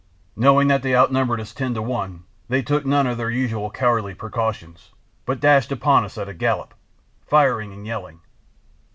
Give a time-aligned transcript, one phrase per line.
[0.35, 4.15] Knowing that they outnumbered us ten to one, they took none of their usual cowardly
[4.15, 4.89] precautions,
[5.27, 6.73] but dashed upon us at a gallop,
[7.27, 8.19] firing and yelling.